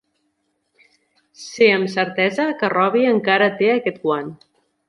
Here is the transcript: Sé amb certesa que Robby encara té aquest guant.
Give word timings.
Sé 1.43 1.69
amb 1.75 1.91
certesa 1.97 2.49
que 2.63 2.73
Robby 2.75 3.07
encara 3.13 3.55
té 3.63 3.73
aquest 3.75 4.05
guant. 4.09 4.37